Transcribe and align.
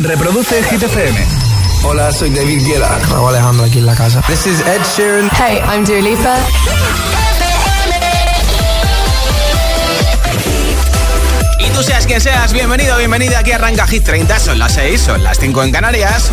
Reproduce 0.00 0.62
Hit 0.64 0.82
FM. 0.82 1.26
Hola, 1.84 2.10
soy 2.10 2.30
David 2.30 2.66
Guetta. 2.66 2.98
Raúl 3.10 3.28
Alejandro 3.28 3.64
aquí 3.64 3.78
en 3.78 3.86
la 3.86 3.94
casa. 3.94 4.20
This 4.26 4.46
is 4.46 4.60
Ed 4.60 4.80
Sheeran. 4.96 5.30
Hey, 5.30 5.60
I'm 5.66 5.84
Dua 5.84 6.00
Lipa. 6.00 6.36
Y 11.60 11.70
tú 11.70 11.82
seas 11.82 12.06
quien 12.06 12.20
seas, 12.20 12.52
bienvenido, 12.52 12.96
bienvenida. 12.98 13.38
Aquí 13.38 13.52
arranca 13.52 13.86
Hit 13.86 14.04
30. 14.04 14.38
Son 14.40 14.58
las 14.58 14.74
6, 14.74 15.00
son 15.00 15.22
las 15.22 15.38
5 15.38 15.62
en 15.62 15.72
Canarias. 15.72 16.30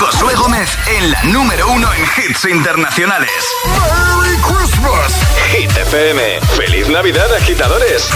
Josué 0.00 0.34
Gómez 0.34 0.78
en 0.86 1.10
la 1.10 1.22
número 1.24 1.70
uno 1.70 1.86
en 1.92 2.02
hits 2.02 2.46
internacionales. 2.46 3.30
¡Merry 3.66 4.34
Christmas! 4.38 5.12
Hit 5.52 5.70
FM. 5.76 6.40
¡Feliz 6.56 6.88
Navidad, 6.88 7.26
agitadores! 7.34 8.08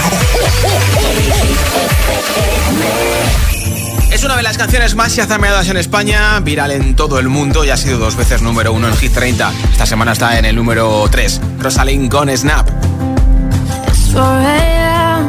Es 4.11 4.23
una 4.23 4.35
de 4.35 4.41
las 4.41 4.57
canciones 4.57 4.95
más 4.95 5.15
yazameadas 5.15 5.69
en 5.69 5.77
España, 5.77 6.39
viral 6.39 6.71
en 6.71 6.95
todo 6.95 7.19
el 7.19 7.29
mundo 7.29 7.63
y 7.63 7.69
ha 7.69 7.77
sido 7.77 7.99
dos 7.99 8.15
veces 8.15 8.41
número 8.41 8.73
uno 8.73 8.87
en 8.87 8.97
Hit 8.97 9.13
30. 9.13 9.53
Esta 9.71 9.85
semana 9.85 10.13
está 10.13 10.39
en 10.39 10.45
el 10.45 10.55
número 10.55 11.07
3. 11.11 11.39
Rosalind 11.59 12.09
con 12.09 12.35
Snap. 12.35 12.67
It's 13.87 14.11
4 14.11 14.23
a.m. 14.23 15.27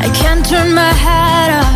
I 0.00 0.08
can't 0.18 0.48
turn 0.48 0.72
my 0.72 0.94
head 0.94 1.60
off. 1.60 1.75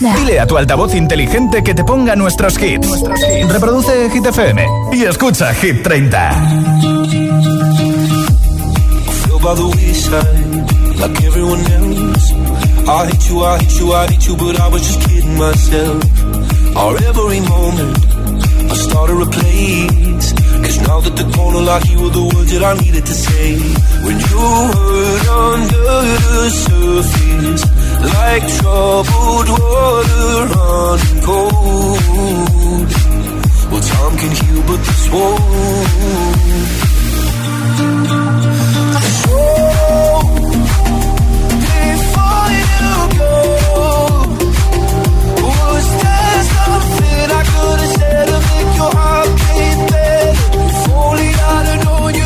Dile 0.00 0.40
a 0.40 0.46
tu 0.46 0.56
altavoz 0.56 0.94
inteligente 0.94 1.62
que 1.62 1.74
te 1.74 1.84
ponga 1.84 2.16
nuestros 2.16 2.58
hits. 2.60 2.88
Reproduce 3.48 4.08
Hit 4.10 4.26
FM 4.26 4.66
y 4.92 5.04
escucha 5.04 5.52
Hit 5.54 5.82
30. 5.82 6.30
feel 9.24 9.38
by 9.40 9.54
the 9.54 9.66
wayside, 9.76 11.00
like 11.00 11.22
everyone 11.24 11.60
else. 11.60 12.32
I 12.88 13.06
hate 13.06 13.28
you, 13.28 13.44
I 13.44 13.58
hate 13.58 13.78
you, 13.78 13.92
I 13.92 14.06
hate 14.06 14.26
you, 14.26 14.36
but 14.36 14.58
I 14.58 14.68
was 14.68 14.82
just 14.82 15.00
kidding 15.08 15.36
myself. 15.36 16.02
Our 16.76 16.96
every 17.10 17.40
moment, 17.40 17.98
I 18.72 18.74
started 18.74 19.20
a 19.20 19.26
place. 19.26 20.32
Cause 20.64 20.78
now 20.88 21.00
that 21.00 21.16
the 21.16 21.26
corner 21.36 21.60
like 21.60 21.84
you 21.90 21.98
were 22.02 22.10
the 22.10 22.24
words 22.34 22.52
that 22.52 22.62
I 22.62 22.74
needed 22.80 23.04
to 23.04 23.14
say. 23.14 23.58
When 24.04 24.16
you 24.16 24.44
hurt 24.74 25.28
under 25.28 25.88
the 26.24 26.50
surface, 26.64 27.62
like 28.02 28.44
troubled 28.58 29.48
water 29.48 30.46
running 30.54 31.20
cold. 31.22 32.88
Well, 33.70 33.82
time 33.82 34.14
can 34.18 34.32
heal, 34.40 34.62
but 34.66 34.80
this 34.86 35.04
won't. 35.12 35.40
Before 41.70 42.48
you 42.60 42.92
go, 43.18 43.34
was 45.46 45.86
there 46.02 46.42
something 46.56 47.26
I 47.30 47.42
could 47.50 47.78
have 47.80 47.92
said 47.98 48.26
to 48.26 48.38
make 48.50 48.70
your 48.76 48.92
heart 48.98 49.28
beat 49.38 49.78
better? 49.90 50.34
If 50.66 50.88
only 50.90 51.28
I'd 51.28 51.66
have 51.70 51.80
known 51.84 52.12
you 52.14 52.19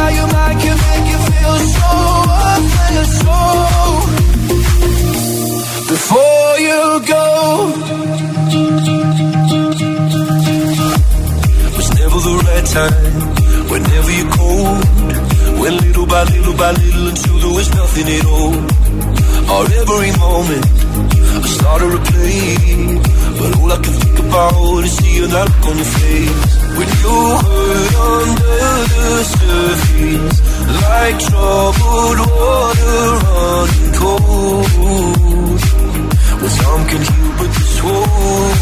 kills 0.00 0.08
me 0.08 0.08
how 0.08 0.08
your 0.08 0.28
mind 0.32 0.60
can 0.60 0.76
make 0.76 1.06
you 1.12 1.18
feel 1.30 1.56
so 1.68 1.90
before 5.88 6.58
you 6.58 7.00
go. 7.06 7.26
Was 11.76 11.88
never 11.98 12.18
the 12.28 12.34
right 12.46 12.66
time, 12.66 13.12
whenever 13.70 14.10
you're 14.10 14.32
cold. 14.32 14.80
Little 15.70 16.06
by 16.06 16.24
little 16.24 16.56
by 16.56 16.70
little 16.72 17.08
until 17.08 17.38
there 17.38 17.54
was 17.54 17.68
nothing 17.74 18.08
at 18.08 18.26
all. 18.26 18.54
Our 19.50 19.64
every 19.80 20.12
moment, 20.18 20.66
I 21.32 21.46
started 21.46 21.90
to 21.96 22.00
play. 22.10 22.56
But 23.38 23.50
all 23.58 23.72
I 23.72 23.78
can 23.84 23.94
think 24.02 24.18
about 24.18 24.84
is 24.84 24.92
seeing 24.98 25.30
that 25.30 25.46
look 25.48 25.66
on 25.70 25.76
your 25.76 25.90
face. 25.98 26.42
When 26.76 26.88
you 27.02 27.16
hurt 27.44 27.94
under 28.10 28.68
the 28.94 29.10
surface, 29.34 30.38
like 30.84 31.16
troubled 31.28 32.20
water 32.34 33.02
running 33.26 33.92
cold. 34.00 35.60
Well, 36.40 36.52
some 36.60 36.82
can 36.90 37.02
heal, 37.08 37.30
but 37.38 37.50
this 37.56 37.76
won't. 37.84 38.60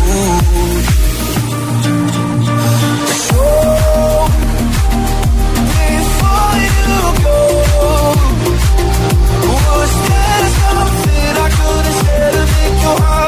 So 12.89 13.03
hard. 13.03 13.28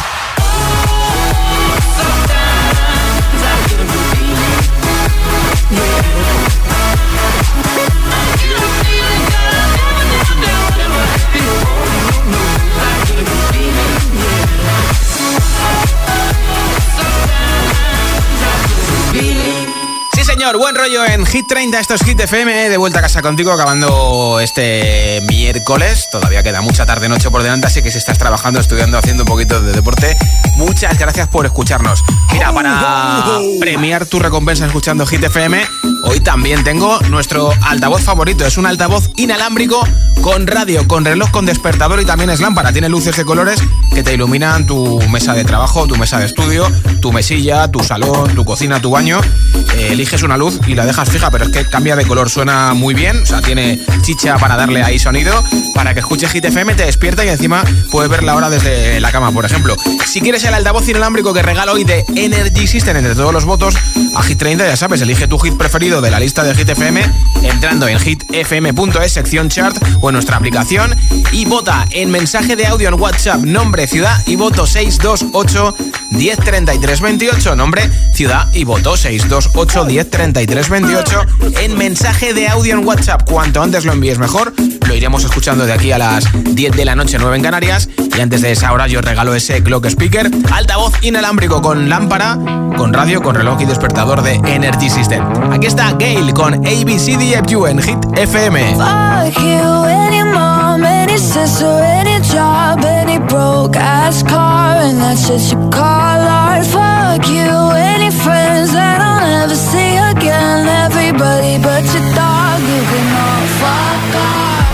Buen 20.61 20.75
rollo 20.75 21.03
en 21.03 21.25
Hit 21.25 21.47
30, 21.47 21.79
esto 21.79 21.95
es 21.95 22.03
Hit 22.03 22.19
FM, 22.19 22.69
de 22.69 22.77
vuelta 22.77 22.99
a 22.99 23.01
casa 23.01 23.23
contigo, 23.23 23.51
acabando 23.51 24.39
este 24.39 25.19
miércoles. 25.27 26.07
Todavía 26.11 26.43
queda 26.43 26.61
mucha 26.61 26.85
tarde-noche 26.85 27.31
por 27.31 27.41
delante, 27.41 27.65
así 27.65 27.81
que 27.81 27.89
si 27.89 27.97
estás 27.97 28.19
trabajando, 28.19 28.59
estudiando, 28.59 28.99
haciendo 28.99 29.23
un 29.23 29.27
poquito 29.27 29.59
de 29.59 29.71
deporte, 29.71 30.15
muchas 30.57 30.99
gracias 30.99 31.27
por 31.29 31.47
escucharnos. 31.47 32.03
Mira, 32.31 32.53
para 32.53 33.23
premiar 33.59 34.05
tu 34.05 34.19
recompensa 34.19 34.67
escuchando 34.67 35.07
Hit 35.07 35.23
FM, 35.23 35.65
hoy 36.03 36.19
también 36.19 36.63
tengo 36.63 36.99
nuestro 37.09 37.51
altavoz 37.63 38.03
favorito. 38.03 38.45
Es 38.45 38.59
un 38.59 38.67
altavoz 38.67 39.09
inalámbrico 39.15 39.83
con 40.21 40.45
radio, 40.45 40.87
con 40.87 41.05
reloj, 41.05 41.31
con 41.31 41.47
despertador 41.47 41.99
y 42.01 42.05
también 42.05 42.29
es 42.29 42.39
lámpara. 42.39 42.71
Tiene 42.71 42.87
luces 42.87 43.17
de 43.17 43.25
colores 43.25 43.59
que 43.91 44.03
te 44.03 44.13
iluminan 44.13 44.67
tu 44.67 44.99
mesa 45.09 45.33
de 45.33 45.43
trabajo, 45.43 45.87
tu 45.87 45.95
mesa 45.95 46.19
de 46.19 46.27
estudio, 46.27 46.71
tu 47.01 47.11
mesilla, 47.11 47.67
tu 47.71 47.83
salón, 47.83 48.35
tu 48.35 48.45
cocina, 48.45 48.79
tu 48.79 48.91
baño. 48.91 49.19
Eh, 49.75 49.89
eliges 49.91 50.21
una 50.21 50.37
luz 50.37 50.50
y 50.67 50.75
la 50.75 50.85
dejas 50.85 51.09
fija, 51.09 51.31
pero 51.31 51.45
es 51.45 51.51
que 51.51 51.65
cambia 51.65 51.95
de 51.95 52.05
color, 52.05 52.29
suena 52.29 52.73
muy 52.73 52.93
bien, 52.93 53.21
o 53.21 53.25
sea, 53.25 53.41
tiene 53.41 53.79
chicha 54.01 54.37
para 54.37 54.55
darle 54.55 54.83
ahí 54.83 54.99
sonido, 54.99 55.43
para 55.73 55.93
que 55.93 55.99
escuches 55.99 56.31
Hit 56.31 56.45
FM, 56.45 56.75
te 56.75 56.85
despierta 56.85 57.25
y 57.25 57.29
encima 57.29 57.63
puedes 57.91 58.09
ver 58.09 58.23
la 58.23 58.35
hora 58.35 58.49
desde 58.49 58.99
la 58.99 59.11
cama, 59.11 59.31
por 59.31 59.45
ejemplo. 59.45 59.75
Si 60.05 60.21
quieres 60.21 60.43
el 60.43 60.53
altavoz 60.53 60.87
inalámbrico 60.87 61.33
que 61.33 61.41
regalo 61.41 61.73
hoy 61.73 61.83
de 61.83 62.05
Energy 62.15 62.67
System 62.67 62.97
entre 62.97 63.15
todos 63.15 63.33
los 63.33 63.45
votos, 63.45 63.75
a 64.15 64.23
Hit 64.23 64.37
30, 64.37 64.65
ya 64.65 64.75
sabes, 64.75 65.01
elige 65.01 65.27
tu 65.27 65.37
hit 65.39 65.55
preferido 65.57 66.01
de 66.01 66.11
la 66.11 66.19
lista 66.19 66.43
de 66.43 66.55
Hit 66.55 66.69
FM 66.69 67.01
entrando 67.43 67.87
en 67.87 67.99
hitfm.es, 67.99 69.11
sección 69.11 69.49
chart 69.49 69.75
o 70.01 70.09
en 70.09 70.13
nuestra 70.13 70.37
aplicación 70.37 70.95
y 71.31 71.45
vota 71.45 71.87
en 71.91 72.11
mensaje 72.11 72.55
de 72.55 72.67
audio 72.67 72.89
en 72.89 72.99
WhatsApp, 72.99 73.41
nombre, 73.41 73.87
ciudad 73.87 74.21
y 74.25 74.35
voto 74.35 74.65
628 74.65 75.75
103328, 76.11 77.55
nombre, 77.55 77.89
ciudad 78.13 78.47
y 78.53 78.63
voto 78.63 78.97
628 78.97 79.85
10 79.85 80.09
33 80.47 80.69
28 80.69 81.21
en 81.61 81.77
mensaje 81.77 82.33
de 82.33 82.47
audio 82.47 82.73
en 82.73 82.83
WhatsApp. 82.87 83.29
Cuanto 83.29 83.61
antes 83.61 83.85
lo 83.85 83.93
envíes 83.93 84.17
mejor, 84.17 84.51
lo 84.87 84.95
iremos 84.95 85.23
escuchando 85.23 85.67
de 85.67 85.73
aquí 85.73 85.91
a 85.91 85.99
las 85.99 86.25
10 86.33 86.75
de 86.75 86.83
la 86.83 86.95
noche, 86.95 87.17
9 87.19 87.37
en 87.37 87.43
Canarias. 87.43 87.87
Y 88.17 88.19
antes 88.19 88.41
de 88.41 88.51
esa 88.51 88.71
hora 88.71 88.87
yo 88.87 89.01
regalo 89.01 89.35
ese 89.35 89.61
clock 89.61 89.85
speaker, 89.85 90.31
altavoz 90.51 90.93
inalámbrico 91.03 91.61
con 91.61 91.89
lámpara, 91.89 92.39
con 92.75 92.91
radio, 92.91 93.21
con 93.21 93.35
reloj 93.35 93.61
y 93.61 93.65
despertador 93.65 94.23
de 94.23 94.41
Energy 94.51 94.89
System. 94.89 95.23
Aquí 95.51 95.67
está 95.67 95.95
Gail 95.99 96.33
con 96.33 96.55
ABCDFU 96.55 97.67
en 97.67 97.79
Hit 97.79 97.99
FM. 98.15 98.77
Fuck 98.77 99.43
you, 99.43 99.85
any 99.85 100.23
mom, 100.23 100.83
any 100.83 101.19
sister, 101.19 101.67
any 101.83 102.19
job, 102.21 102.83
any 102.83 103.19
broke 103.19 103.77
ass 103.77 104.23
car, 104.23 104.77
and 104.77 104.99
that's 104.99 105.27
just 105.27 105.51
you 105.51 105.69
call. 105.69 106.01
Fuck 106.63 107.27
you, 107.27 107.80
But 111.21 111.85
your 111.93 112.15
dog, 112.15 112.61
you 112.61 112.81
can 112.91 113.07
all 113.21 113.45
fuck 113.61 114.15
off. 114.25 114.65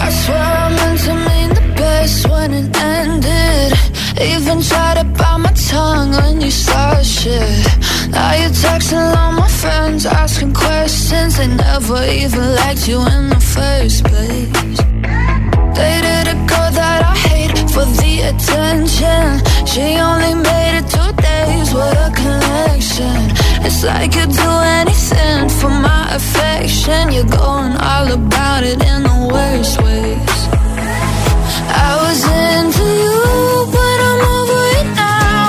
I 0.00 0.08
swear 0.20 0.38
I 0.38 0.68
meant 0.74 1.00
to 1.04 1.14
mean 1.28 1.50
the 1.50 1.74
best 1.76 2.28
when 2.30 2.54
it 2.54 2.74
ended. 2.74 3.72
Even 4.18 4.62
tried 4.62 4.96
to 4.96 5.04
bite 5.04 5.36
my 5.36 5.52
tongue 5.52 6.12
when 6.12 6.40
you 6.40 6.50
started 6.50 7.04
shit. 7.04 7.66
Now 8.08 8.32
you're 8.40 8.56
texting 8.64 9.04
all 9.16 9.32
my 9.32 9.48
friends, 9.48 10.06
asking 10.06 10.54
questions. 10.54 11.36
They 11.36 11.48
never 11.48 12.02
even 12.04 12.54
liked 12.54 12.88
you 12.88 12.98
in 13.14 13.28
the 13.28 13.40
first 13.54 14.04
place. 14.06 14.78
Dated 15.76 16.26
a 16.34 16.36
girl 16.48 16.70
that 16.80 17.00
I 17.04 17.14
hate 17.28 17.58
for 17.70 17.84
the 18.00 18.12
attention. 18.32 19.44
She 19.66 20.00
only 20.00 20.34
made 20.40 20.74
it 20.80 20.88
two 20.88 21.12
days, 21.20 21.74
what 21.74 21.94
a 21.98 22.10
connection. 22.16 23.41
It's 23.64 23.84
like 23.84 24.14
you'd 24.16 24.30
do 24.30 24.52
anything 24.80 25.48
for 25.48 25.70
my 25.70 26.14
affection. 26.14 27.12
You're 27.12 27.24
going 27.24 27.74
all 27.76 28.08
about 28.12 28.64
it 28.64 28.82
in 28.82 29.02
the 29.02 29.18
worst 29.32 29.80
ways. 29.82 30.38
I 31.84 31.90
was 32.04 32.20
into 32.46 32.86
you, 33.04 33.20
but 33.76 33.98
I'm 34.08 34.20
over 34.36 34.62
it 34.80 34.88
now. 34.94 35.48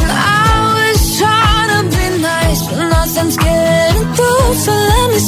And 0.00 0.10
I 0.10 0.52
was 0.78 1.00
trying 1.18 1.70
to 1.74 1.80
be 1.96 2.06
nice, 2.22 2.62
but 2.68 2.88
nothing's 2.88 3.36
getting 3.36 4.06
through. 4.14 4.54
So 4.64 4.72
let 4.72 5.10
me 5.12 5.18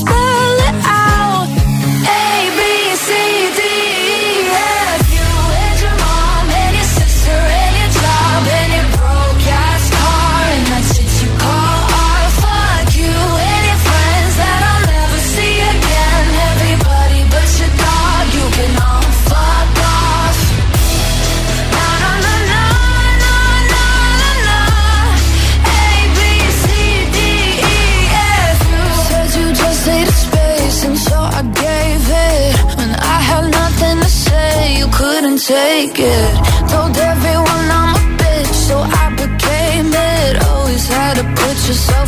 had 41.63 41.75
to 41.77 42.02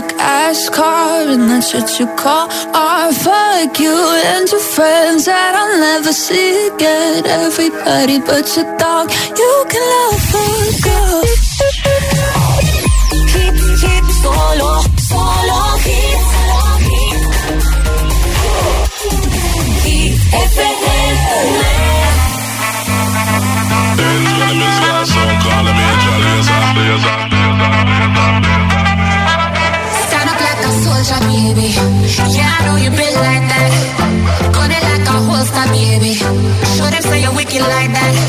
broke 0.00 0.12
ass 0.20 0.68
car 0.68 1.22
and 1.22 1.48
that's 1.48 1.72
what 1.72 1.98
you 1.98 2.06
call 2.16 2.48
art. 2.74 3.14
Fuck 3.14 3.80
you 3.80 3.96
and 4.26 4.50
your 4.50 4.60
friends 4.60 5.24
that 5.24 5.54
I'll 5.54 5.80
never 5.80 6.12
see 6.12 6.68
again. 6.68 7.24
Everybody 7.26 8.18
but 8.20 8.44
your 8.56 8.68
dog, 8.76 9.10
you 9.10 9.64
can 9.70 9.82
love 9.94 10.25
Yeah, 31.56 32.52
I 32.52 32.66
know 32.66 32.76
you 32.76 32.90
been 32.90 33.14
like 33.16 33.48
that. 33.48 33.72
It 34.44 34.82
like 34.84 35.08
a 35.08 35.16
holster, 35.24 35.64
baby. 35.72 36.12
Show 36.76 36.84
them 36.84 37.02
say 37.02 37.22
you're 37.22 37.34
wicked 37.34 37.62
like 37.62 37.92
that. 37.96 38.25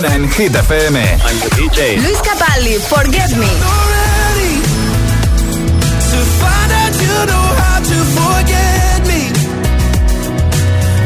Suena 0.00 0.14
en 0.14 0.30
Hit 0.30 0.54
FM. 0.54 0.98
I'm 0.98 1.38
the 1.40 1.50
DJ. 1.56 2.00
Luis 2.00 2.18
Capaldi, 2.22 2.74
Forget 2.88 3.36
Me. 3.36 3.46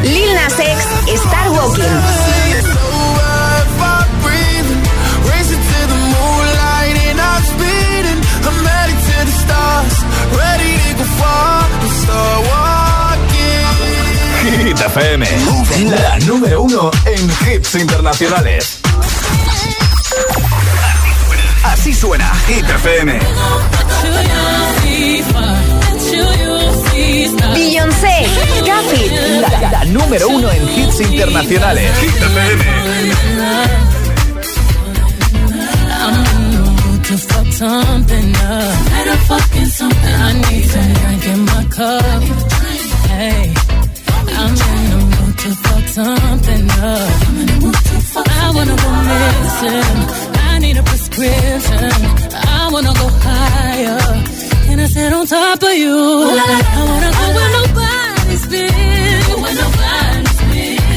Lil 0.03 0.33
Nas 0.35 0.59
X, 0.59 1.21
Star 1.25 1.51
Walking. 1.51 1.83
Hit 14.63 14.79
FM, 14.79 15.27
la 15.89 16.19
número 16.19 16.61
uno 16.61 16.91
en 17.05 17.29
hits 17.51 17.75
internacionales. 17.75 18.84
Así 21.71 21.93
suena 21.93 22.31
Hit 22.47 22.69
FM. 22.69 23.19
Beyoncé, 27.53 28.27
la, 29.41 29.69
la, 29.69 29.85
número 29.85 30.29
uno 30.29 30.51
en 30.51 30.63
hits 30.69 31.01
internacionales. 31.01 31.91
Hit 31.99 32.15
FM. 32.15 32.63
To 37.07 37.17
something 37.51 38.35
up. 38.35 38.85
I 50.55 50.59
need 50.59 50.77
a 50.77 50.83
prison. 51.15 51.91
I 52.33 52.69
wanna 52.71 52.93
go 53.01 53.07
higher. 53.27 53.99
Can 54.65 54.79
I 54.79 54.87
sit 54.87 55.13
on 55.13 55.25
top 55.25 55.63
of 55.63 55.73
you? 55.83 55.95
I, 55.95 56.79
wanna 56.89 57.11
go 57.19 57.25
where 57.35 57.51
nobody's 57.59 58.45
been. 58.47 58.85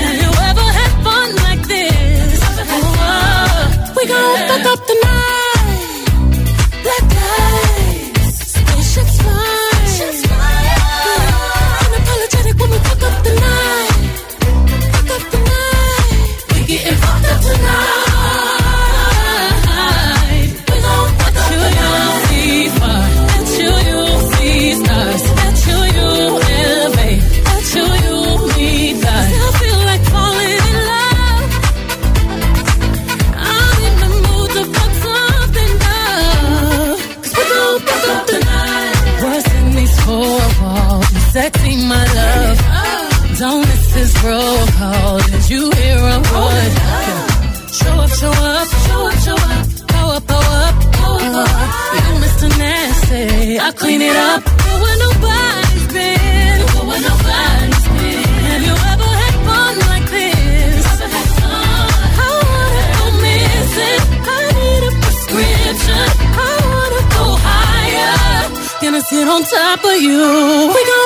Have 0.03 0.17
you 0.25 0.31
ever 0.51 0.67
had 0.79 0.93
fun 1.07 1.29
like 1.47 1.63
this? 1.73 2.41
Oh, 2.75 2.83
oh. 2.99 3.95
We 3.97 4.03
gon' 4.07 4.39
fuck 4.49 4.67
up. 4.73 4.78
on 69.27 69.43
top 69.43 69.83
of 69.85 70.01
you. 70.01 70.21
We 70.75 70.81
gon' 70.85 70.98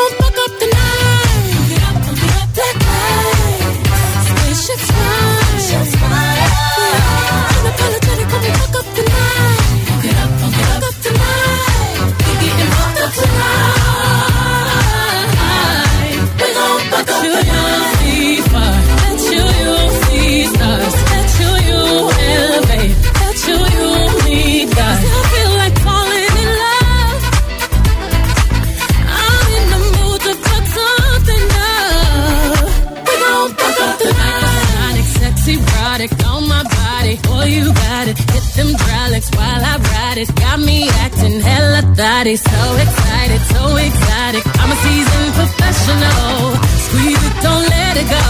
body 42.22 42.36
so 42.36 42.76
excited, 42.76 43.40
so 43.50 43.62
exotic. 43.76 44.44
I'm 44.60 44.70
a 44.70 44.78
seasoned 44.84 45.32
professional. 45.34 46.54
Squeeze 46.86 47.22
it, 47.28 47.36
don't 47.42 47.66
let 47.74 47.94
it 48.02 48.08
go. 48.18 48.28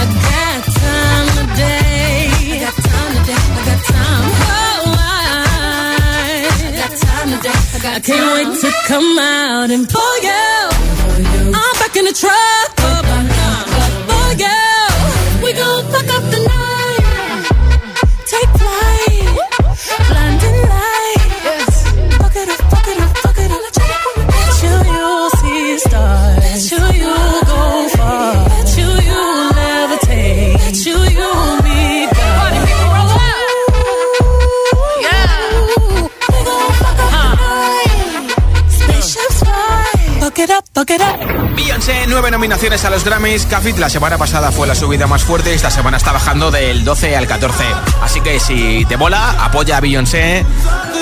I 0.00 0.04
got 0.28 0.60
time 0.80 1.28
today. 1.40 2.32
I 2.40 2.58
got 2.64 2.76
time 2.88 3.12
today. 3.18 3.44
I 3.58 3.62
got 3.68 3.80
time. 3.92 4.24
Oh, 4.48 4.96
I, 4.96 5.18
got 6.80 6.92
time 7.04 7.28
today. 7.36 7.58
I, 7.74 7.78
got 7.84 7.96
I 7.96 8.00
can't 8.00 8.28
wait 8.36 8.50
to 8.64 8.70
come 8.88 9.18
out 9.18 9.70
and 9.74 9.86
pull 9.86 10.16
you. 10.28 10.48
I'm 11.52 11.74
back 11.80 11.94
in 11.96 12.04
the 12.06 12.16
truck. 12.18 12.69
Nominaciones 42.40 42.86
a 42.86 42.90
los 42.90 43.04
Grammys. 43.04 43.44
Cafit 43.44 43.76
la 43.76 43.90
semana 43.90 44.16
pasada 44.16 44.50
fue 44.50 44.66
la 44.66 44.74
subida 44.74 45.06
más 45.06 45.24
fuerte. 45.24 45.52
Esta 45.52 45.70
semana 45.70 45.98
está 45.98 46.10
bajando 46.10 46.50
del 46.50 46.86
12 46.86 47.14
al 47.14 47.26
14. 47.26 47.64
Así 48.00 48.22
que 48.22 48.40
si 48.40 48.86
te 48.86 48.96
mola, 48.96 49.32
apoya 49.44 49.76
a 49.76 49.80
Beyoncé 49.80 50.46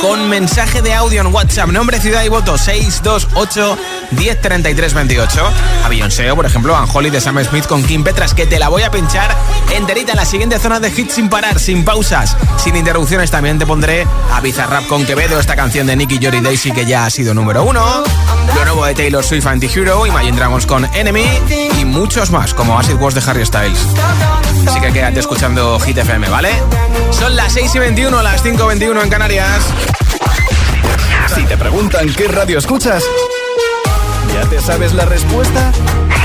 con 0.03 0.29
mensaje 0.29 0.83
de 0.83 0.95
audio 0.95 1.21
en 1.21 1.33
WhatsApp. 1.33 1.69
Nombre, 1.69 2.01
ciudad 2.01 2.25
y 2.25 2.29
voto 2.29 2.59
628 2.59 3.79
1033 4.11 4.95
28. 4.95 5.53
A 5.85 5.89
Beyoncé 5.89 6.35
por 6.35 6.45
ejemplo, 6.45 6.75
a 6.75 6.87
Holly 6.87 7.11
de 7.11 7.21
Sam 7.21 7.39
Smith 7.45 7.67
con 7.67 7.85
Kim 7.85 8.03
Petras, 8.03 8.35
que 8.35 8.45
te 8.45 8.59
la 8.59 8.69
voy 8.69 8.83
a 8.83 8.91
pinchar 8.91 9.33
enterita 9.77 10.13
en 10.13 10.17
la 10.17 10.25
siguiente 10.25 10.59
zona 10.59 10.81
de 10.81 10.89
hits 10.89 11.15
sin 11.15 11.29
parar, 11.29 11.61
sin 11.61 11.85
pausas, 11.85 12.37
sin 12.57 12.75
interrupciones. 12.75 13.31
También 13.31 13.61
te 13.61 13.67
pondré 13.67 14.09
a 14.33 14.41
Bizarrap 14.41 14.89
con 14.89 15.07
Quevedo, 15.07 15.39
esta 15.39 15.55
canción 15.55 15.87
de 15.87 15.95
Nicky 15.95 16.19
Jory 16.21 16.41
Daisy 16.41 16.73
que 16.73 16.85
ya 16.85 17.07
ha 17.07 17.11
sido 17.11 17.33
número 17.33 17.63
uno. 17.63 18.03
De 18.87 18.95
Taylor 18.95 19.23
Swift 19.23 19.47
Anti-Hero, 19.47 20.07
Imagine 20.07 20.37
Dragons 20.37 20.65
con 20.65 20.85
Enemy 20.95 21.27
y 21.79 21.85
muchos 21.85 22.31
más, 22.31 22.55
como 22.55 22.79
Acid 22.79 22.95
Was 22.95 23.15
de 23.15 23.21
Harry 23.29 23.45
Styles. 23.45 23.79
Así 24.67 24.81
que 24.81 24.93
quédate 24.93 25.21
escuchando 25.21 25.79
Hit 25.81 25.99
FM, 25.99 26.29
¿vale? 26.31 26.51
Son 27.11 27.37
las 27.37 27.53
6 27.53 27.75
y 27.75 27.79
21, 27.81 28.23
las 28.23 28.43
5 28.43 28.63
y 28.63 28.67
21 28.69 29.03
en 29.03 29.11
Canarias. 29.11 29.63
Si 31.35 31.45
te 31.45 31.59
preguntan 31.59 32.11
qué 32.15 32.29
radio 32.29 32.59
escuchas, 32.59 33.03
¿ya 34.33 34.49
te 34.49 34.61
sabes 34.61 34.95
la 34.95 35.05
respuesta? 35.05 35.71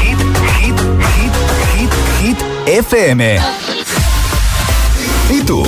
Hit, 0.02 0.20
hit, 0.60 0.80
hit, 1.16 1.34
hit, 1.76 1.92
hit, 2.22 2.38
FM. 2.68 3.40
¿Y 5.32 5.42
tú? 5.42 5.68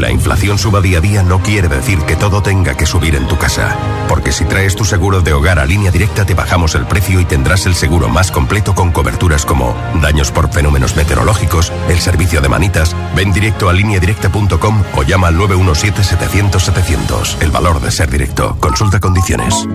Que 0.00 0.06
la 0.06 0.12
inflación 0.12 0.56
suba 0.56 0.80
día 0.80 0.96
a 0.96 1.02
día 1.02 1.22
no 1.22 1.42
quiere 1.42 1.68
decir 1.68 1.98
que 1.98 2.16
todo 2.16 2.42
tenga 2.42 2.74
que 2.74 2.86
subir 2.86 3.14
en 3.16 3.28
tu 3.28 3.36
casa. 3.36 3.76
Porque 4.08 4.32
si 4.32 4.46
traes 4.46 4.74
tu 4.74 4.86
seguro 4.86 5.20
de 5.20 5.34
hogar 5.34 5.58
a 5.58 5.66
línea 5.66 5.90
directa 5.90 6.24
te 6.24 6.32
bajamos 6.32 6.74
el 6.74 6.86
precio 6.86 7.20
y 7.20 7.26
tendrás 7.26 7.66
el 7.66 7.74
seguro 7.74 8.08
más 8.08 8.30
completo 8.30 8.74
con 8.74 8.92
coberturas 8.92 9.44
como 9.44 9.76
daños 10.00 10.30
por 10.30 10.50
fenómenos 10.50 10.96
meteorológicos, 10.96 11.70
el 11.90 11.98
servicio 11.98 12.40
de 12.40 12.48
manitas, 12.48 12.96
ven 13.14 13.30
directo 13.30 13.68
a 13.68 13.74
lineadirecta.com 13.74 14.82
o 14.96 15.02
llama 15.02 15.28
al 15.28 15.36
917-700-700. 15.36 17.42
El 17.42 17.50
valor 17.50 17.82
de 17.82 17.90
ser 17.90 18.10
directo. 18.10 18.56
Consulta 18.58 19.00
condiciones. 19.00 19.68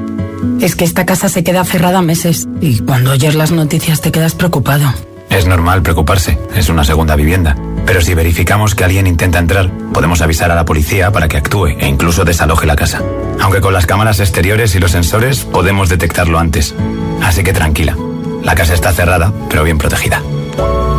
Es 0.59 0.75
que 0.75 0.85
esta 0.85 1.05
casa 1.05 1.29
se 1.29 1.43
queda 1.43 1.63
cerrada 1.65 2.01
meses 2.01 2.47
y 2.61 2.79
cuando 2.79 3.11
oyes 3.11 3.35
las 3.35 3.51
noticias 3.51 4.01
te 4.01 4.11
quedas 4.11 4.33
preocupado. 4.33 4.91
Es 5.29 5.45
normal 5.45 5.83
preocuparse, 5.83 6.39
es 6.55 6.69
una 6.69 6.83
segunda 6.83 7.15
vivienda. 7.15 7.55
Pero 7.85 8.01
si 8.01 8.13
verificamos 8.13 8.75
que 8.75 8.83
alguien 8.83 9.07
intenta 9.07 9.39
entrar, 9.39 9.69
podemos 9.93 10.21
avisar 10.21 10.51
a 10.51 10.55
la 10.55 10.65
policía 10.65 11.11
para 11.11 11.27
que 11.27 11.37
actúe 11.37 11.67
e 11.67 11.87
incluso 11.87 12.25
desaloje 12.25 12.65
la 12.65 12.75
casa. 12.75 13.01
Aunque 13.39 13.61
con 13.61 13.73
las 13.73 13.85
cámaras 13.85 14.19
exteriores 14.19 14.75
y 14.75 14.79
los 14.79 14.91
sensores 14.91 15.43
podemos 15.43 15.89
detectarlo 15.89 16.39
antes. 16.39 16.73
Así 17.21 17.43
que 17.43 17.53
tranquila, 17.53 17.95
la 18.43 18.55
casa 18.55 18.73
está 18.73 18.91
cerrada, 18.91 19.31
pero 19.49 19.63
bien 19.63 19.77
protegida. 19.77 20.21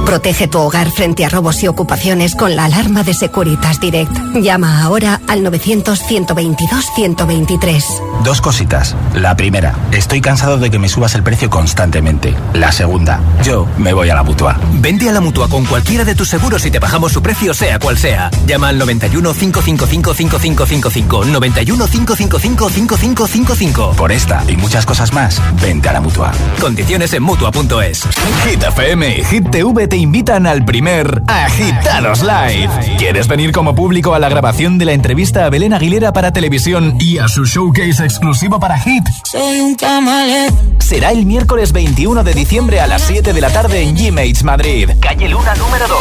Protege 0.07 0.47
tu 0.47 0.61
hogar 0.61 0.91
frente 0.93 1.25
a 1.25 1.29
robos 1.29 1.61
y 1.65 1.67
ocupaciones 1.67 2.37
con 2.37 2.55
la 2.55 2.67
alarma 2.67 3.03
de 3.03 3.13
Securitas 3.13 3.81
Direct. 3.81 4.17
Llama 4.37 4.85
ahora 4.85 5.21
al 5.27 5.45
900-122-123. 5.45 7.83
Dos 8.23 8.41
cositas. 8.41 8.95
La 9.15 9.37
primera, 9.37 9.75
estoy 9.91 10.21
cansado 10.21 10.59
de 10.59 10.71
que 10.71 10.79
me 10.79 10.89
subas 10.89 11.17
el 11.17 11.25
precio 11.25 11.51
constantemente. 11.51 12.37
La 12.55 12.71
segunda, 12.71 13.19
yo 13.43 13.67
me 13.79 13.93
voy 13.93 14.09
a 14.09 14.15
la 14.15 14.23
mutua. 14.23 14.57
Vente 14.75 15.09
a 15.09 15.13
la 15.13 15.21
mutua 15.21 15.49
con 15.49 15.65
cualquiera 15.65 16.05
de 16.05 16.15
tus 16.15 16.29
seguros 16.29 16.65
y 16.65 16.71
te 16.71 16.79
bajamos 16.79 17.11
su 17.11 17.21
precio, 17.21 17.53
sea 17.53 17.81
cual 17.81 17.99
sea. 17.99 18.31
Llama 18.47 18.69
al 18.69 18.79
91 18.79 19.35
555 19.35 20.15
5555. 20.15 21.25
91 21.25 21.85
555 21.85 22.71
5555. 22.71 23.91
Por 23.97 24.13
esta 24.13 24.45
y 24.47 24.57
muchas 24.57 24.87
cosas 24.87 25.13
más, 25.13 25.43
vente 25.61 25.89
a 25.89 25.95
la 25.95 26.01
mutua. 26.01 26.31
Condiciones 26.61 27.13
en 27.13 27.25
mutua.es. 27.25 28.05
Hit 28.45 28.63
FM 28.63 29.19
y 29.19 29.25
Hit 29.25 29.51
TV 29.51 29.96
te 29.97 30.03
invitan 30.03 30.47
al 30.47 30.63
primer 30.63 31.23
Agitados 31.27 32.21
Live. 32.21 32.69
¿Quieres 32.99 33.29
venir 33.29 33.51
como 33.51 33.75
público 33.75 34.13
a 34.13 34.19
la 34.19 34.29
grabación 34.29 34.77
de 34.77 34.85
la 34.85 34.93
entrevista 34.93 35.47
a 35.47 35.49
Belén 35.49 35.73
Aguilera 35.73 36.13
para 36.13 36.35
televisión 36.35 36.99
y 37.01 37.17
a 37.17 37.29
su 37.29 37.47
showcase 37.47 38.05
exclusivo 38.05 38.61
para 38.61 38.79
Hit? 38.79 39.05
Soy 39.25 39.59
un 39.61 39.75
camaleón. 39.75 40.55
Será 40.81 41.13
el 41.13 41.25
miércoles 41.25 41.73
21 41.73 42.25
de 42.25 42.35
diciembre 42.35 42.81
a 42.81 42.87
las 42.87 43.07
7 43.07 43.33
de 43.33 43.41
la 43.41 43.49
tarde 43.49 43.81
en 43.81 43.97
G-Mates 43.97 44.45
Madrid. 44.45 44.91
Calle 45.01 45.31
Luna 45.31 45.55
número 45.55 45.89
2. 45.89 45.97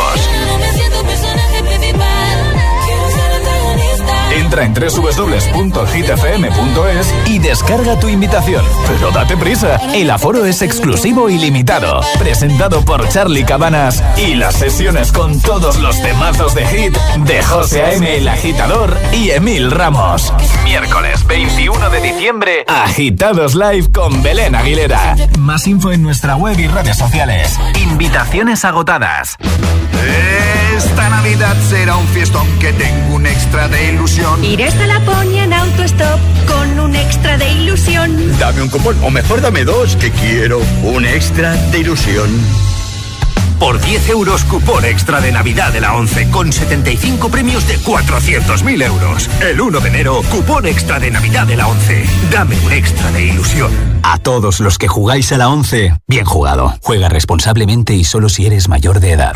Entra 4.46 4.64
en 4.64 4.76
www.hitfm.es 4.76 5.54
y 7.26 7.40
descarga 7.40 8.00
tu 8.00 8.08
invitación. 8.08 8.64
Pero 8.88 9.10
date 9.10 9.36
prisa, 9.38 9.78
el 9.96 10.12
aforo 10.12 10.46
es 10.46 10.62
exclusivo 10.62 11.32
y 11.32 11.40
limitado. 11.40 12.02
Presentado 12.20 12.86
por 12.86 13.10
Charlie 13.10 13.44
Cabanas 13.44 14.04
y 14.18 14.36
las 14.36 14.54
sesiones 14.56 15.12
con 15.12 15.42
todos 15.42 15.80
los 15.80 16.00
temazos 16.00 16.54
de 16.54 16.64
hit 16.68 16.96
de 17.26 17.42
José 17.42 17.82
A.M. 17.86 18.18
el 18.18 18.28
Agitador 18.28 18.96
y 19.14 19.32
Emil 19.32 19.72
Ramos. 19.72 20.32
Miércoles 20.64 21.26
21 21.26 21.90
de 21.90 22.02
diciembre, 22.02 22.66
Agitados 22.68 23.56
Live 23.56 23.92
con 23.92 24.22
Belén 24.22 24.54
Aguilera. 24.54 25.16
Más 25.40 25.66
info 25.66 25.92
en 25.92 26.04
nuestra 26.04 26.36
web 26.36 26.60
y 26.60 26.68
redes 26.68 27.00
sociales. 27.00 27.58
Invitaciones 27.82 28.64
agotadas. 28.64 29.38
Esta 30.78 31.10
Navidad 31.10 31.56
será 31.70 31.96
un 31.96 32.08
fiestón 32.08 32.48
que 32.60 32.74
tengo 32.74 33.16
un 33.16 33.26
extra 33.26 33.68
de 33.70 33.94
ilusión. 33.94 34.35
Iré 34.42 34.66
hasta 34.66 34.88
Laponia 34.88 35.44
en 35.44 35.54
autostop 35.54 36.20
con 36.48 36.80
un 36.80 36.96
extra 36.96 37.38
de 37.38 37.52
ilusión. 37.54 38.38
Dame 38.40 38.62
un 38.62 38.70
cupón, 38.70 38.96
o 39.04 39.10
mejor 39.10 39.42
dame 39.42 39.64
dos, 39.64 39.96
que 39.96 40.12
quiero 40.12 40.60
un 40.84 41.06
extra 41.06 41.54
de 41.72 41.80
ilusión. 41.80 42.30
Por 43.60 43.80
10 43.80 44.10
euros, 44.10 44.44
cupón 44.44 44.84
extra 44.84 45.22
de 45.22 45.32
Navidad 45.32 45.72
de 45.72 45.80
la 45.80 45.96
11, 45.96 46.30
con 46.30 46.52
75 46.52 47.30
premios 47.30 47.66
de 47.68 47.80
400.000 47.80 48.84
euros. 48.84 49.30
El 49.42 49.62
1 49.62 49.80
de 49.80 49.88
enero, 49.88 50.22
cupón 50.30 50.66
extra 50.66 51.00
de 51.00 51.10
Navidad 51.10 51.48
de 51.48 51.56
la 51.56 51.68
11. 51.68 52.06
Dame 52.32 52.58
un 52.66 52.74
extra 52.74 53.12
de 53.12 53.26
ilusión. 53.28 53.72
A 54.04 54.18
todos 54.18 54.60
los 54.60 54.78
que 54.78 54.90
jugáis 54.90 55.32
a 55.32 55.38
la 55.38 55.48
11, 55.50 55.94
bien 56.08 56.26
jugado. 56.26 56.76
Juega 56.82 57.08
responsablemente 57.08 57.94
y 57.96 58.04
solo 58.04 58.28
si 58.28 58.46
eres 58.46 58.68
mayor 58.68 59.00
de 59.00 59.12
edad. 59.14 59.36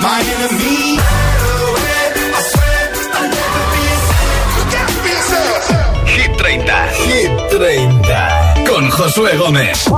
For 0.00 0.18
yourself. 0.22 1.18
Hit 6.06 6.36
30. 6.36 6.88
Hit 7.06 7.30
30. 7.50 8.64
Con 8.66 8.90
Josué 8.90 9.36
Gómez. 9.36 9.88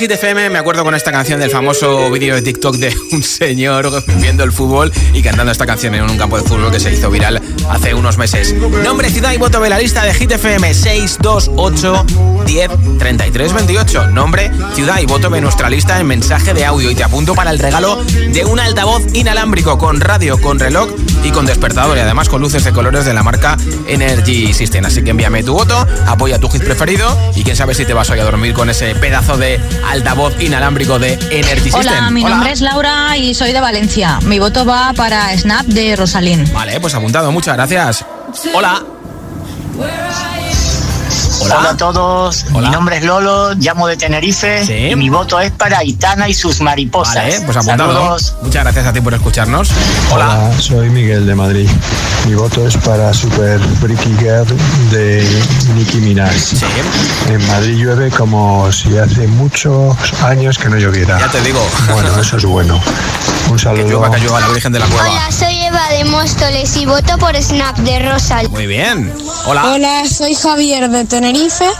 Hit 0.00 0.08
30 0.08 0.14
en 0.14 0.20
Hit 0.20 0.24
FM. 0.24 0.50
Me 0.50 0.58
acuerdo 0.58 0.82
con 0.82 0.94
esta 0.94 1.12
canción 1.12 1.40
del 1.40 1.50
famoso 1.50 2.10
vídeo 2.10 2.34
de 2.34 2.42
TikTok 2.42 2.76
de 2.76 2.94
un 3.12 3.22
señor 3.22 4.02
viendo 4.16 4.44
el 4.44 4.52
fútbol 4.52 4.90
y 5.12 5.22
cantando 5.22 5.52
esta 5.52 5.66
canción 5.66 5.94
en 5.94 6.04
un 6.04 6.16
campo 6.16 6.38
de 6.38 6.48
fútbol 6.48 6.70
que 6.70 6.80
se 6.80 6.92
hizo 6.92 7.10
viral 7.10 7.40
hace 7.68 7.92
unos 7.92 8.16
meses. 8.16 8.54
Nombre, 8.54 9.10
ciudad 9.10 9.32
y 9.32 9.36
voto 9.36 9.60
de 9.60 9.68
la 9.68 9.78
lista 9.78 10.02
de 10.04 10.14
Hit 10.14 10.32
FM 10.32 10.72
628 10.72 12.06
10 12.46 12.70
33 12.98 13.52
28. 13.52 14.06
Nombre, 14.08 14.50
ciudad 14.74 15.00
y 15.00 15.06
voto 15.06 15.28
de 15.28 15.40
nuestra 15.40 15.68
lista 15.68 16.00
en 16.00 16.06
mensaje 16.06 16.54
de 16.54 16.64
audio. 16.64 16.90
Y 16.90 16.94
te 16.94 17.04
apunto 17.04 17.34
para 17.34 17.50
el 17.50 17.58
regalo 17.58 18.02
de 18.02 18.44
un 18.44 18.58
altavoz 18.58 19.02
inalámbrico 19.12 19.76
con 19.76 20.00
radio, 20.00 20.40
con 20.40 20.58
reloj 20.58 20.90
y 21.22 21.30
con 21.30 21.46
despertador. 21.46 21.96
Y 21.96 22.00
además 22.00 22.28
con 22.28 22.40
luces 22.40 22.64
de 22.64 22.72
colores 22.72 23.04
de 23.04 23.14
la 23.14 23.22
marca 23.22 23.56
Energy 23.86 24.52
System. 24.52 24.84
Así 24.84 25.02
que 25.02 25.10
envíame 25.10 25.42
tu 25.42 25.54
voto, 25.54 25.86
apoya 26.06 26.38
tu 26.38 26.48
hit 26.48 26.62
preferido 26.64 27.16
y 27.34 27.42
quién 27.42 27.56
sabe 27.56 27.74
si 27.74 27.84
te 27.84 27.94
vas 27.94 28.10
hoy 28.10 28.20
a 28.20 28.24
dormir 28.24 28.54
con 28.54 28.70
ese 28.70 28.94
pedazo 28.94 29.36
de 29.36 29.60
altavoz 29.88 30.34
inalámbrico 30.40 30.98
de 30.98 31.14
Energy 31.30 31.70
System. 31.70 31.80
Hola, 31.80 32.10
mi 32.10 32.24
nombre 32.24 32.52
es 32.52 32.60
Laura 32.60 33.16
y 33.16 33.34
soy 33.34 33.52
de 33.52 33.60
Valencia. 33.60 34.18
Mi 34.24 34.38
voto 34.38 34.64
va 34.64 34.92
para 34.94 35.36
Snap 35.36 35.66
de 35.66 35.96
Rosalín. 35.96 36.50
Vale, 36.52 36.80
pues 36.80 36.94
apuntado, 36.94 37.30
muchas 37.32 37.56
gracias. 37.56 38.04
Hola. 38.54 38.82
Hola, 41.42 41.70
a 41.70 41.76
todos, 41.76 42.44
mi 42.50 42.68
nombre 42.68 42.98
es 42.98 43.04
Lolo, 43.04 43.54
llamo 43.54 43.86
de 43.86 43.96
Tenerife 43.96 44.90
y 44.90 44.94
mi 44.94 45.08
voto 45.08 45.40
es 45.40 45.50
para 45.50 45.82
Itana 45.82 46.28
y 46.28 46.34
sus 46.34 46.60
mariposas. 46.60 47.14
Vale, 47.14 47.40
pues 47.40 47.56
apuntado. 47.56 48.16
Muchas 48.42 48.62
gracias 48.62 48.86
a 48.86 48.92
ti 48.92 49.00
por 49.00 49.14
escucharnos. 49.14 49.70
Hola. 50.12 50.50
soy 50.58 50.90
Miguel 50.90 51.26
de 51.26 51.34
Madrid. 51.34 51.68
Mi 52.26 52.34
voto 52.34 52.66
es 52.66 52.76
para 52.76 53.14
Super 53.14 53.58
Freaky 53.80 54.14
Girl 54.18 54.46
de 54.90 55.26
Nicki 55.74 55.98
Minaj. 55.98 56.34
En 57.28 57.46
Madrid 57.46 57.76
llueve 57.76 58.10
como 58.10 58.70
si 58.70 58.98
hace 58.98 59.26
muchos 59.26 59.96
años 60.22 60.58
que 60.58 60.68
no 60.68 60.76
lloviera. 60.76 61.18
Ya 61.18 61.28
te 61.28 61.40
digo. 61.40 61.66
Bueno, 61.90 62.20
eso 62.20 62.36
es 62.36 62.44
bueno. 62.44 62.78
Un 63.50 63.58
saludo. 63.58 63.84
Que 63.84 63.90
llueva, 63.90 64.10
que 64.10 64.20
llueva 64.20 64.40
la 64.40 64.48
Virgen 64.48 64.72
de 64.72 64.78
la 64.78 64.86
Cueva. 64.86 65.08
Hola, 65.08 65.32
soy 65.32 65.54
Eva 65.62 65.88
de 65.88 66.04
Móstoles 66.04 66.76
y 66.76 66.84
voto 66.84 67.16
por 67.18 67.34
Snap 67.42 67.76
de 67.78 67.98
Rosal. 67.98 68.48
Muy 68.50 68.66
bien. 68.66 69.12
Hola. 69.46 69.72
Hola, 69.72 70.02
soy 70.06 70.34
Javier 70.34 70.88
de 70.90 71.04
Tenerife 71.06 71.29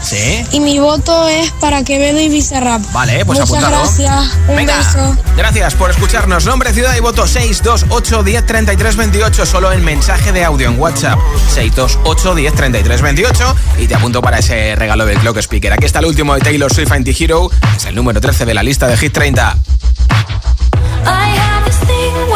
Sí. 0.01 0.45
y 0.51 0.59
mi 0.59 0.79
voto 0.79 1.27
es 1.27 1.51
para 1.51 1.83
Quevedo 1.83 2.19
y 2.19 2.29
Bizarrap. 2.29 2.81
Vale, 2.93 3.25
pues 3.25 3.39
Muchas 3.39 3.49
apuntado. 3.53 3.83
gracias. 3.83 4.37
Un 4.47 4.55
Venga. 4.55 4.77
beso. 4.77 5.17
Gracias 5.35 5.75
por 5.75 5.91
escucharnos. 5.91 6.45
Nombre, 6.45 6.73
ciudad 6.73 6.95
y 6.95 6.99
voto 7.01 7.27
628 7.27 8.23
10 8.23 8.45
33 8.45 8.95
28. 8.95 9.45
Solo 9.45 9.71
en 9.71 9.83
mensaje 9.83 10.31
de 10.31 10.43
audio 10.45 10.69
en 10.69 10.79
WhatsApp 10.79 11.19
628 11.53 12.35
10 12.35 12.53
33 12.55 13.01
28. 13.01 13.55
Y 13.79 13.87
te 13.87 13.95
apunto 13.95 14.21
para 14.21 14.39
ese 14.39 14.75
regalo 14.75 15.05
del 15.05 15.19
Clock 15.19 15.37
Speaker. 15.39 15.73
Aquí 15.73 15.85
está 15.85 15.99
el 15.99 16.05
último 16.05 16.33
de 16.35 16.41
Taylor 16.41 16.73
Swift 16.73 16.91
Anti-Hero. 16.91 17.49
Es 17.75 17.85
el 17.85 17.95
número 17.95 18.21
13 18.21 18.45
de 18.45 18.53
la 18.53 18.63
lista 18.63 18.87
de 18.87 18.95
Hit 18.97 19.13
30. 19.13 19.57
I 21.03 21.35
have 21.37 22.30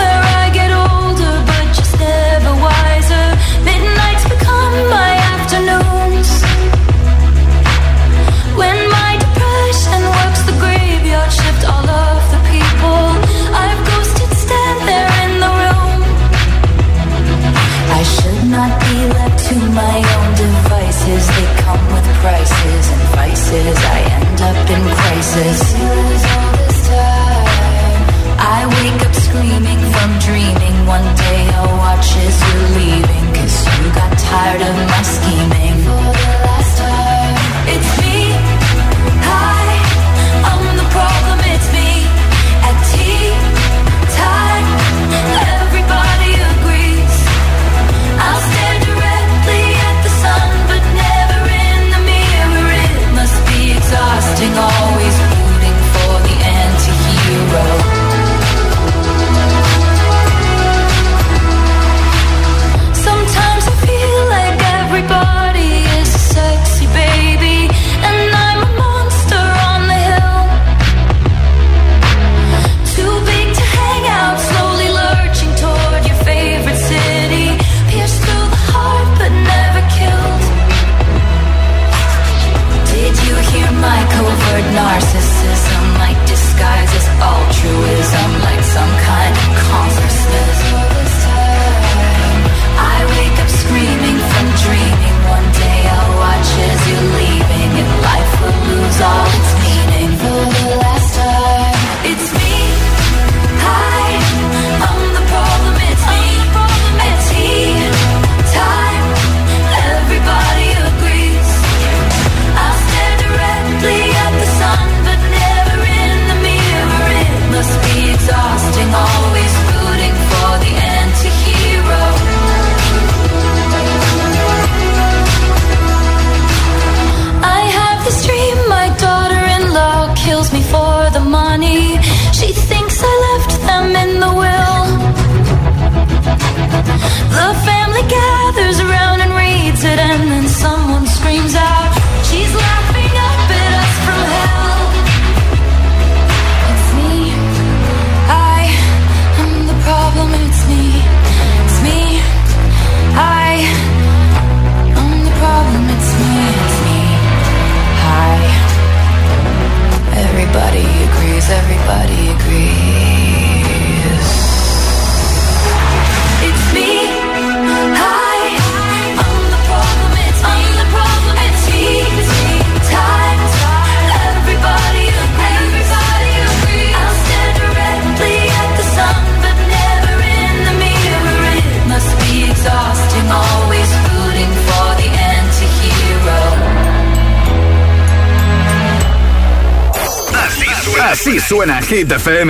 suena, 191.47 191.79
Hit 191.81 192.11
FM. 192.11 192.49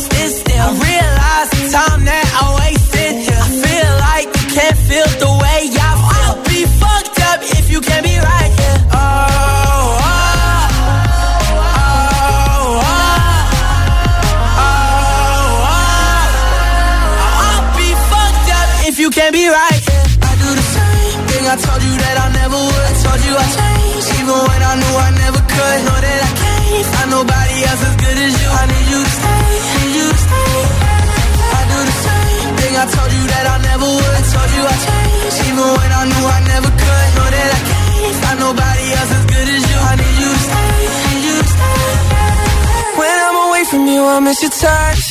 I 44.11 44.19
miss 44.19 44.41
your 44.41 44.51
touch. 44.51 45.10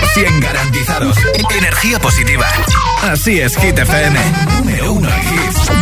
100% 0.00 0.40
garantizados. 0.40 1.16
Energía 1.58 1.98
positiva. 1.98 2.46
Así 3.02 3.40
es, 3.40 3.56
Hit 3.56 3.78
FM. 3.78 4.18
Número 4.58 4.92
uno 4.92 5.08
en. 5.08 5.81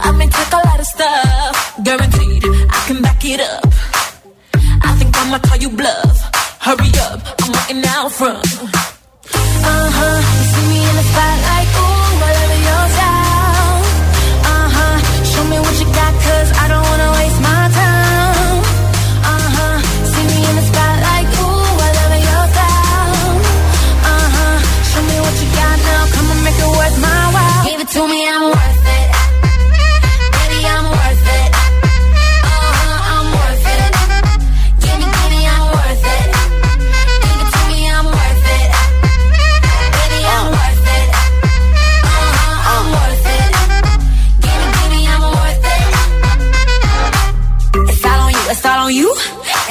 I 0.00 0.10
may 0.12 0.28
take 0.28 0.52
a 0.52 0.60
lot 0.68 0.78
of 0.80 0.86
stuff, 0.86 1.82
guaranteed 1.82 2.44
I 2.44 2.84
can 2.86 3.02
back 3.02 3.24
it 3.24 3.40
up. 3.40 3.66
I 4.88 4.94
think 4.98 5.16
I'ma 5.16 5.38
call 5.38 5.58
you 5.58 5.70
bluff. 5.70 6.16
Hurry 6.60 6.90
up, 7.08 7.20
I'm 7.42 7.52
waiting 7.52 7.84
out 7.86 8.12
front. 8.12 8.44
Uh 8.44 9.88
huh. 9.98 10.18
You 10.38 10.44
see 10.52 10.66
me 10.70 10.78
in 10.88 10.94
the 11.00 11.04
spotlight, 11.10 11.68
ooh, 11.78 12.24
all 12.26 12.36
over 12.42 12.60
your 12.68 12.84
style. 12.94 13.80
Uh 14.52 14.68
huh. 14.76 14.96
Show 15.30 15.44
me 15.52 15.58
what 15.64 15.74
you 15.80 15.88
got, 16.00 16.12
cause 16.26 16.50
I 16.62 16.64
don't 16.68 16.84
wanna 16.90 17.07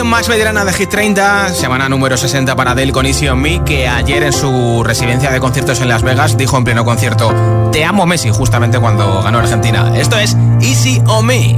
canción 0.00 0.18
más 0.18 0.28
veterana 0.28 0.64
de 0.64 0.72
Hit 0.72 0.88
30, 0.88 1.50
semana 1.50 1.86
número 1.86 2.16
60 2.16 2.56
para 2.56 2.70
Adele 2.70 2.90
con 2.90 3.04
Easy 3.04 3.28
on 3.28 3.38
Me, 3.38 3.62
que 3.64 3.86
ayer 3.86 4.22
en 4.22 4.32
su 4.32 4.82
residencia 4.82 5.30
de 5.30 5.40
conciertos 5.40 5.78
en 5.82 5.90
Las 5.90 6.02
Vegas 6.02 6.38
dijo 6.38 6.56
en 6.56 6.64
pleno 6.64 6.86
concierto, 6.86 7.70
te 7.70 7.84
amo 7.84 8.06
Messi, 8.06 8.30
justamente 8.30 8.78
cuando 8.78 9.22
ganó 9.22 9.40
Argentina. 9.40 9.92
Esto 9.98 10.16
es 10.16 10.34
Easy 10.62 11.02
on 11.06 11.26
Me. 11.26 11.54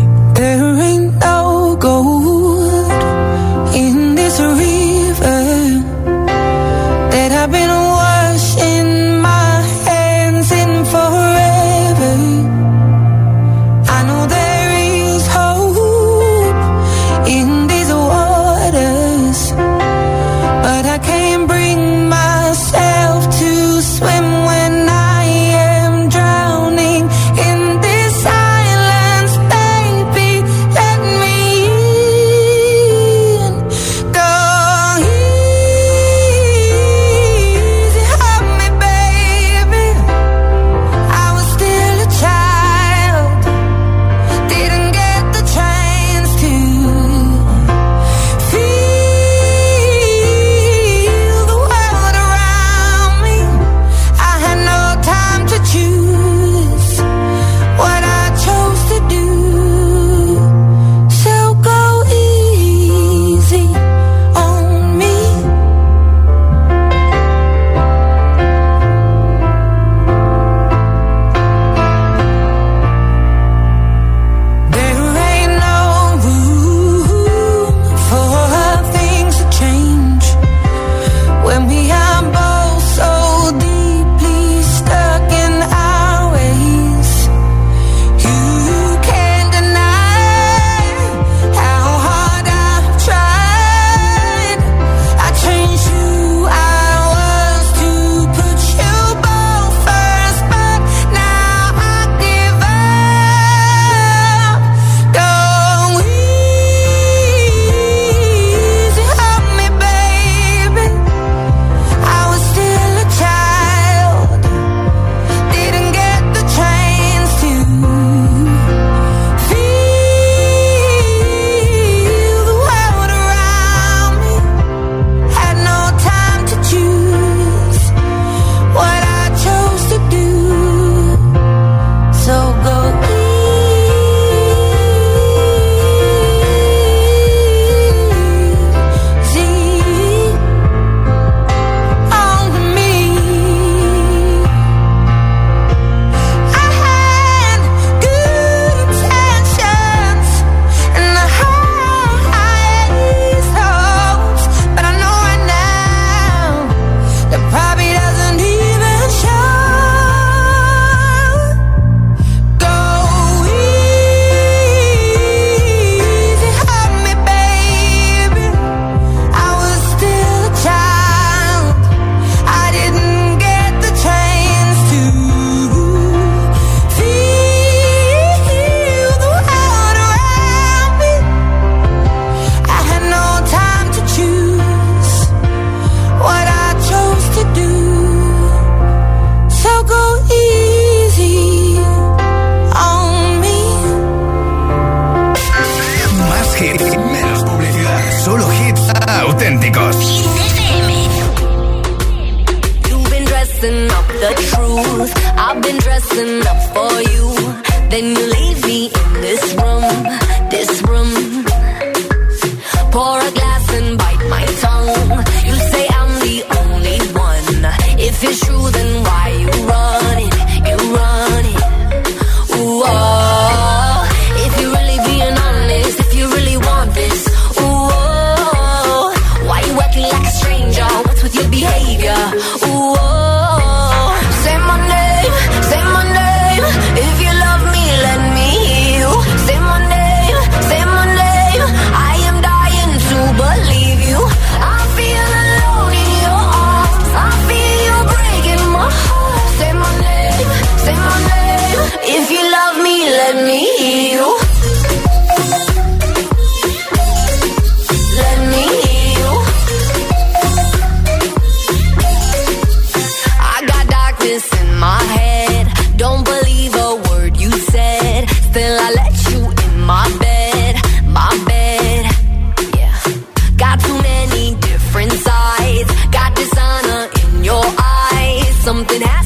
Something 278.62 279.00
has 279.02 279.21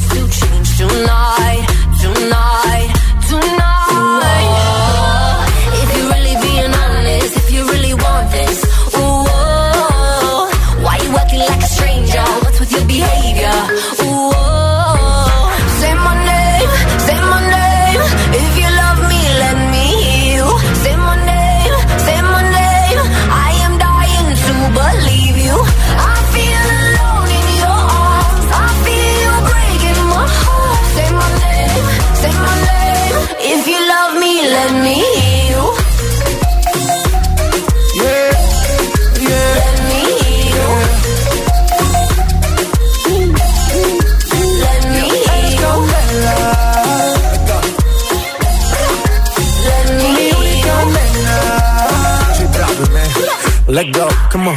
on. 54.01 54.57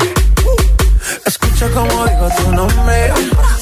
Escucha 1.26 1.68
como 1.70 2.06
digo 2.06 2.30
tu 2.38 2.52
nombre. 2.52 3.14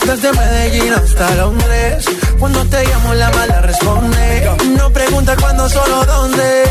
Desde 0.05 0.31
Medellín 0.33 0.93
hasta 0.93 1.35
Londres. 1.35 2.05
Cuando 2.39 2.65
te 2.65 2.83
llamo 2.85 3.13
la 3.13 3.29
mala 3.31 3.61
responde. 3.61 4.49
No 4.77 4.89
pregunta 4.91 5.35
cuándo, 5.37 5.69
solo 5.69 6.05
dónde. 6.05 6.63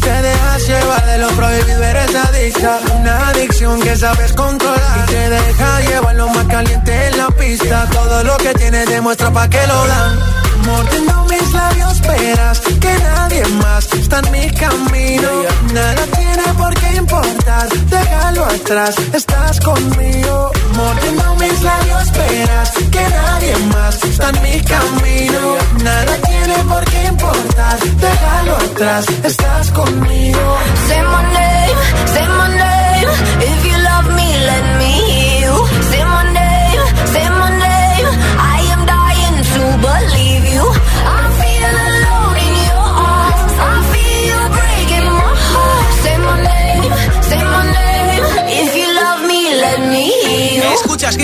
Te 0.00 0.22
dejas 0.22 0.66
llevar 0.66 1.06
de 1.06 1.18
lo 1.18 1.28
prohibido, 1.28 1.82
eres 1.82 2.14
adicta. 2.14 2.80
Una 2.94 3.28
adicción 3.28 3.80
que 3.80 3.96
sabes 3.96 4.32
controlar. 4.32 5.04
Y 5.04 5.10
te 5.10 5.30
deja 5.30 5.80
llevar 5.80 6.14
lo 6.16 6.28
más 6.28 6.46
caliente 6.46 7.06
en 7.08 7.18
la 7.18 7.28
pista. 7.28 7.88
Todo 7.92 8.24
lo 8.24 8.36
que 8.36 8.52
tienes 8.54 8.88
demuestra 8.88 9.30
pa' 9.30 9.48
que 9.48 9.66
lo 9.66 9.86
dan. 9.86 10.18
Mordiendo 10.66 11.29
mis 11.40 11.52
labios, 11.52 11.92
esperas 11.92 12.60
que 12.60 12.92
nadie 13.02 13.44
más 13.62 13.92
está 13.92 14.18
en 14.20 14.32
mi 14.32 14.50
camino. 14.50 15.28
Nada 15.72 16.02
tiene 16.18 16.54
por 16.58 16.74
qué 16.74 16.96
importar, 16.96 17.68
déjalo 17.88 18.44
atrás, 18.44 18.94
estás 19.12 19.60
conmigo. 19.60 20.50
Mordiendo 20.76 21.34
mis 21.36 21.62
labios, 21.62 22.02
esperas 22.02 22.70
que 22.90 23.02
nadie 23.08 23.56
más 23.74 24.04
está 24.04 24.28
en 24.30 24.42
mi 24.42 24.60
camino. 24.62 25.40
Nada 25.84 26.16
tiene 26.28 26.54
por 26.68 26.84
qué 26.84 27.04
importar, 27.08 27.78
déjalo 27.78 28.56
atrás, 28.56 29.04
estás 29.24 29.70
conmigo. 29.70 30.58
Say 30.88 31.02
my 31.02 31.22
name, 31.34 31.76
say 32.12 32.28
my 32.28 32.48
name. 32.56 33.10
If 33.50 33.66
you 33.66 33.78
love 33.88 34.08
me, 34.16 34.28
let 34.50 34.64
me 34.78 34.90
hear 35.10 35.40
you. 35.46 35.56
Say 35.90 36.04
my 36.04 36.19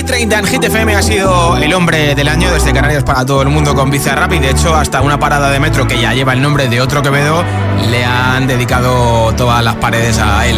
30 0.07 0.39
en 0.39 0.47
Hit 0.47 0.63
FM 0.63 0.95
ha 0.95 1.03
sido 1.03 1.57
el 1.57 1.75
hombre 1.75 2.15
del 2.15 2.29
año 2.29 2.53
desde 2.53 2.73
Canarias 2.73 3.03
para 3.03 3.27
todo 3.27 3.43
el 3.43 3.49
mundo 3.49 3.75
con 3.75 3.91
Bizarrap 3.91 4.33
y 4.33 4.39
de 4.39 4.51
hecho 4.51 4.75
hasta 4.75 5.03
una 5.03 5.19
parada 5.19 5.51
de 5.51 5.59
metro 5.59 5.89
que 5.89 6.01
ya 6.01 6.15
lleva 6.15 6.33
el 6.33 6.41
nombre 6.41 6.69
de 6.69 6.81
otro 6.81 7.03
Quevedo 7.03 7.43
le 7.91 8.05
han 8.05 8.47
dedicado 8.47 9.35
todas 9.37 9.65
las 9.65 9.75
paredes 9.77 10.19
a 10.19 10.47
él. 10.47 10.57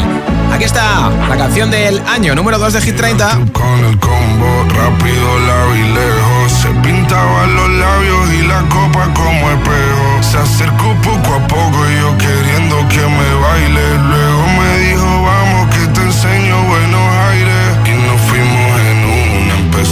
Aquí 0.52 0.64
está 0.64 1.10
la 1.28 1.36
canción 1.36 1.70
del 1.70 1.98
año 2.06 2.34
número 2.34 2.58
2 2.58 2.74
de 2.74 2.80
Hit 2.82 2.96
30. 2.96 3.38
Con 3.52 3.84
el 3.84 3.98
combo 3.98 4.64
rápido, 4.68 5.38
largo 5.46 5.76
y 5.76 5.94
lejos. 5.94 6.52
Se 6.52 6.68
pintaban 6.86 7.54
los 7.54 7.70
labios 7.70 8.32
y 8.34 8.46
la 8.46 8.60
copa 8.68 9.12
como 9.14 9.50
espejo. 9.50 10.22
Se 10.22 10.38
acercó 10.38 10.94
poco 11.02 11.34
a 11.34 11.46
poco 11.48 11.78
y 11.90 12.00
yo 12.00 12.18
queriendo 12.18 12.76
que 12.88 13.00
me 13.00 13.34
baile. 13.40 13.98
Luego 14.10 14.37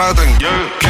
por 0.00 0.14
más 0.14 0.89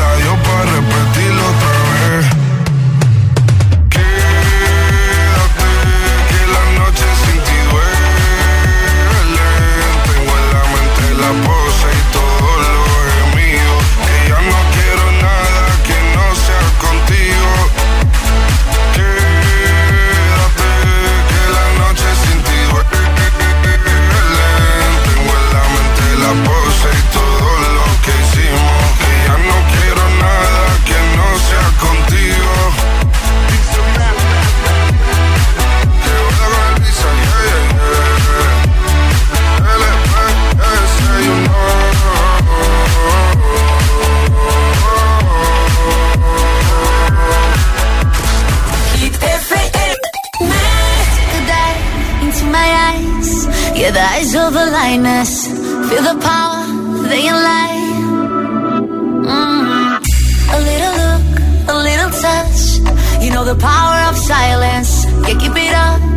lightness. 54.81 55.47
Feel 55.89 56.03
the 56.11 56.17
power 56.29 56.61
they 57.09 57.21
you 57.27 57.37
light. 57.49 57.81
Mm. 59.33 60.01
A 60.55 60.59
little 60.69 60.95
look, 61.01 61.25
a 61.73 61.77
little 61.87 62.11
touch. 62.25 62.61
You 63.23 63.29
know 63.33 63.45
the 63.53 63.59
power 63.71 63.97
of 64.09 64.15
silence. 64.17 64.91
Yeah, 65.27 65.37
keep 65.41 65.55
it 65.55 65.73
up. 65.87 66.10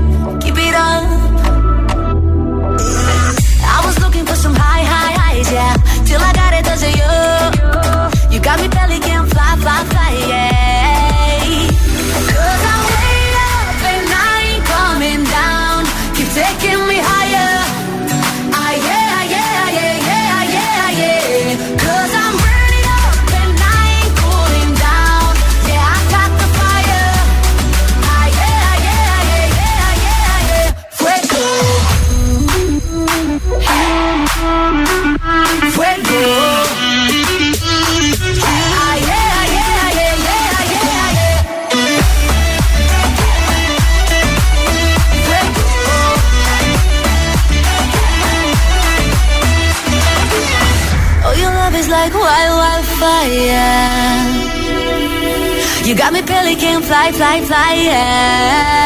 fly, 57.14 57.40
fly, 57.42 57.74
yeah. 57.74 58.83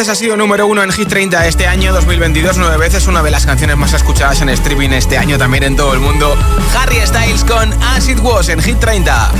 veces 0.00 0.12
ha 0.12 0.14
sido 0.14 0.34
número 0.34 0.66
uno 0.66 0.82
en 0.82 0.90
Hit 0.92 1.08
30 1.08 1.46
este 1.46 1.66
año 1.66 1.92
2022, 1.92 2.56
nueve 2.56 2.78
veces 2.78 3.06
una 3.06 3.22
de 3.22 3.30
las 3.30 3.44
canciones 3.44 3.76
más 3.76 3.92
escuchadas 3.92 4.40
en 4.40 4.48
streaming 4.48 4.88
este 4.90 5.18
año 5.18 5.36
también 5.36 5.62
en 5.62 5.76
todo 5.76 5.92
el 5.92 6.00
mundo. 6.00 6.34
Harry 6.74 7.06
Styles 7.06 7.44
con 7.44 7.70
As 7.82 8.08
It 8.08 8.18
Was 8.20 8.48
en 8.48 8.62
Hit 8.62 8.78
30. 8.78 9.30